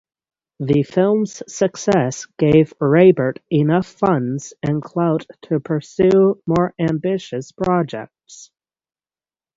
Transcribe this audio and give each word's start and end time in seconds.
The 0.59 0.81
film's 0.81 1.43
success 1.47 2.25
gave 2.39 2.73
Raybert 2.79 3.37
enough 3.51 3.85
funds 3.85 4.51
and 4.63 4.81
clout 4.81 5.27
to 5.43 5.59
pursue 5.59 6.41
more 6.47 6.73
ambitious 6.79 7.51
projects. 7.51 8.49